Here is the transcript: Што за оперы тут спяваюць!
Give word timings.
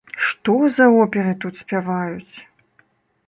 Што 0.27 0.53
за 0.77 0.85
оперы 1.01 1.33
тут 1.45 1.61
спяваюць! 1.63 2.37